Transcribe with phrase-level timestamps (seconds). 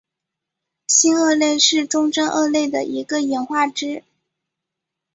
[0.87, 4.03] 新鳄类是中真鳄类的一个演化支。